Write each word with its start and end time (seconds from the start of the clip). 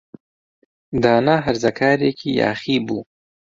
دانا 1.03 1.35
هەرزەکارێکی 1.45 2.29
یاخی 2.41 2.77
بوو. 2.85 3.01